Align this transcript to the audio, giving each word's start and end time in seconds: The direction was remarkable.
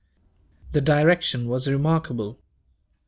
The 0.71 0.81
direction 0.81 1.47
was 1.47 1.67
remarkable. 1.67 2.39